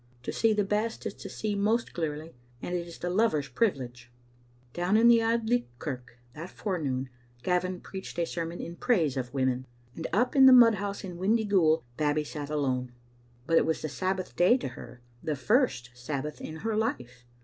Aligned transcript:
To 0.23 0.31
see 0.33 0.51
the 0.51 0.63
best 0.63 1.05
is 1.05 1.13
to 1.13 1.29
see 1.29 1.53
most 1.53 1.93
clearly, 1.93 2.33
and 2.59 2.73
it 2.73 2.87
is 2.87 2.97
the 2.97 3.09
lover's 3.11 3.47
privilege. 3.47 4.11
Down 4.73 4.97
in 4.97 5.07
the 5.07 5.21
Auld 5.21 5.47
Licht 5.47 5.67
kirk 5.77 6.17
that 6.33 6.49
forenoon 6.49 7.09
Gavin 7.43 7.79
preached 7.81 8.17
a 8.17 8.25
sermon 8.25 8.59
in 8.59 8.77
praise 8.77 9.15
of 9.15 9.31
Woman, 9.31 9.67
and 9.95 10.07
up 10.11 10.35
in 10.35 10.47
the 10.47 10.53
mudhouse 10.53 11.03
in 11.03 11.17
Windy 11.19 11.45
ghoul 11.45 11.83
Babbie 11.97 12.23
sat 12.23 12.49
alone. 12.49 12.93
But 13.45 13.59
it 13.59 13.65
was 13.67 13.83
the 13.83 13.89
Sabbath 13.89 14.35
day 14.35 14.57
to 14.57 14.69
her: 14.69 15.01
the 15.21 15.35
first 15.35 15.91
Sabbath 15.93 16.41
in 16.41 16.55
her 16.65 16.75
life. 16.75 17.23